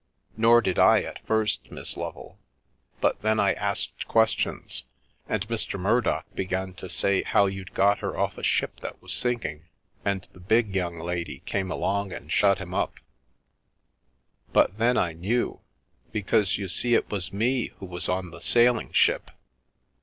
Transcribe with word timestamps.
"Nor 0.35 0.61
did 0.61 0.79
I 0.79 1.03
at 1.03 1.23
first, 1.27 1.69
Miss 1.69 1.95
Lovel. 1.95 2.39
But 3.01 3.21
then 3.21 3.39
I 3.39 3.53
asked 3.53 4.07
questions, 4.07 4.85
and 5.29 5.47
Mr. 5.47 5.79
Murdock 5.79 6.25
began 6.33 6.73
to 6.81 6.89
say 6.89 7.21
how 7.21 7.45
you'd 7.45 7.75
got 7.75 7.99
her 7.99 8.17
off 8.17 8.35
a 8.35 8.41
ship 8.41 8.79
that 8.79 8.99
was 8.99 9.13
sinking, 9.13 9.65
and 10.03 10.27
the 10.33 10.39
big 10.39 10.73
young 10.75 10.97
lady 10.99 11.43
came 11.45 11.69
along 11.69 12.13
and 12.13 12.31
shut 12.31 12.57
him 12.57 12.73
up. 12.73 12.95
But 14.51 14.79
then 14.79 14.97
I 14.97 15.13
knew, 15.13 15.59
because 16.11 16.57
you 16.57 16.67
see 16.67 16.95
it 16.95 17.11
was 17.11 17.31
me 17.31 17.67
who 17.77 17.85
was 17.85 18.09
on 18.09 18.31
the 18.31 18.41
sailing 18.41 18.91
ship. 18.91 19.29